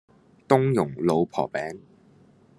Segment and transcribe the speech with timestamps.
[0.47, 1.79] 冬蓉老婆餅